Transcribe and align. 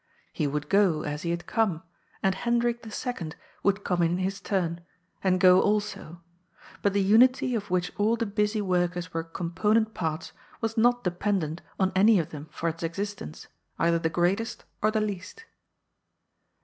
He 0.33 0.47
would 0.47 0.67
go, 0.67 1.03
as 1.03 1.21
he 1.21 1.29
had 1.29 1.45
come, 1.45 1.83
and 2.23 2.33
Hendrik 2.33 2.83
II. 2.83 3.33
would 3.61 3.83
come 3.83 4.01
in 4.01 4.17
his 4.17 4.39
turn, 4.41 4.81
and 5.23 5.39
go 5.39 5.61
also, 5.61 6.23
but 6.81 6.93
the 6.93 7.03
unity 7.03 7.53
of 7.53 7.69
which 7.69 7.91
all 7.99 8.15
the 8.15 8.25
busy 8.25 8.61
workers 8.63 9.13
were 9.13 9.23
component 9.23 9.93
parts 9.93 10.33
was 10.59 10.75
not 10.75 11.03
dependent 11.03 11.61
on 11.79 11.91
any 11.95 12.17
of 12.17 12.31
them 12.31 12.47
for 12.49 12.67
its 12.67 12.81
existence, 12.81 13.47
either 13.77 13.99
the 13.99 14.09
greatest 14.09 14.65
or 14.81 14.89
the 14.89 15.01
least. 15.01 15.45